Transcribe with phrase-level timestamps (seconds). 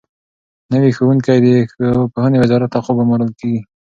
[0.73, 1.47] نوي ښوونکي د
[2.13, 3.61] پوهنې وزارت لخوا ګومارل کېږي.